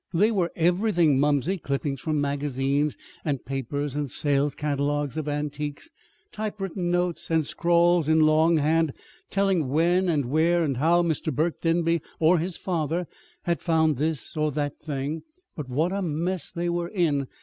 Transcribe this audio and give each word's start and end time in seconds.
"They 0.15 0.31
were 0.31 0.51
everything, 0.55 1.19
mumsey: 1.19 1.59
clippings 1.59 2.01
from 2.01 2.19
magazines 2.19 2.97
and 3.23 3.45
papers 3.45 3.95
and 3.95 4.09
sales 4.09 4.55
catalogues 4.55 5.15
of 5.15 5.27
antiques, 5.29 5.91
typewritten 6.31 6.89
notes, 6.89 7.29
and 7.29 7.45
scrawls 7.45 8.09
in 8.09 8.21
long 8.21 8.57
hand 8.57 8.93
telling 9.29 9.69
when 9.69 10.09
and 10.09 10.25
where 10.25 10.63
and 10.63 10.77
how 10.77 11.03
Mr. 11.03 11.31
Burke 11.31 11.61
Denby 11.61 12.01
or 12.19 12.39
his 12.39 12.57
father 12.57 13.05
had 13.43 13.61
found 13.61 13.97
this 13.97 14.35
or 14.35 14.51
that 14.53 14.79
thing. 14.79 15.21
But 15.55 15.69
what 15.69 15.91
a 15.91 16.01
mess 16.01 16.51
they 16.51 16.67
were 16.67 16.89
in! 16.89 17.27